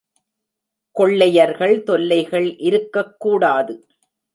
கொள்ளையர்கள் 0.91 1.83
தொல்லைகள் 1.83 2.57
இருக்கக் 2.57 3.19
கூடாது. 3.19 3.87